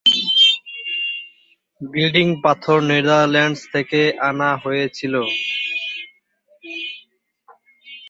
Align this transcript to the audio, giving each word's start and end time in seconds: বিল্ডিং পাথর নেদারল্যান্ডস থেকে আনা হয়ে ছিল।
বিল্ডিং 1.81 2.27
পাথর 2.43 2.77
নেদারল্যান্ডস 2.89 3.61
থেকে 3.73 3.99
আনা 4.29 4.49
হয়ে 4.63 4.85
ছিল। 4.97 5.13